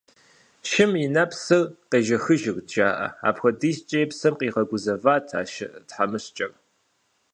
[0.69, 6.51] Шым и нэпсыр къежэхырт жаӏэ, апхуэдизкӏэ и псэм къигъэгузэват а шы тхьэмыщкӏэр.